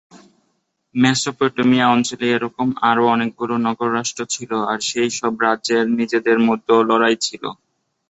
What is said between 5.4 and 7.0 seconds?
রাজ্যের নিজেদের মধ্যেও